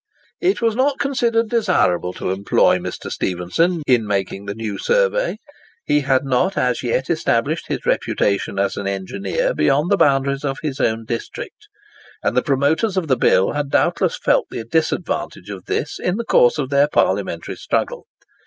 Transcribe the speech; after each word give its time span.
It 0.39 0.63
was 0.63 0.75
not 0.75 0.97
considered 0.97 1.49
desirable 1.49 2.11
to 2.13 2.31
employ 2.31 2.79
Mr. 2.79 3.11
Stephenson 3.11 3.83
in 3.85 4.07
making 4.07 4.45
the 4.47 4.55
new 4.55 4.79
survey. 4.79 5.37
He 5.85 5.99
had 5.99 6.25
not 6.25 6.57
as 6.57 6.81
yet 6.81 7.07
established 7.07 7.67
his 7.67 7.85
reputation 7.85 8.57
as 8.57 8.77
an 8.77 8.87
engineer 8.87 9.53
beyond 9.53 9.91
the 9.91 9.97
boundaries 9.97 10.43
of 10.43 10.57
his 10.63 10.79
own 10.79 11.05
district; 11.05 11.67
and 12.23 12.35
the 12.35 12.41
promoters 12.41 12.97
of 12.97 13.09
the 13.09 13.15
bill 13.15 13.51
had 13.51 13.69
doubtless 13.69 14.17
felt 14.17 14.47
the 14.49 14.63
disadvantages 14.63 15.51
of 15.51 15.65
this 15.65 15.99
in 15.99 16.17
the 16.17 16.25
course 16.25 16.57
of 16.57 16.71
their 16.71 16.87
parliamentary 16.87 17.55
struggle. 17.55 18.07